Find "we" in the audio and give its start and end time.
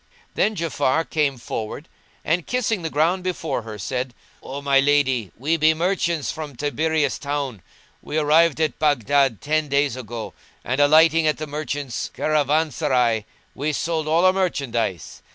5.37-5.57, 8.01-8.17, 13.53-13.71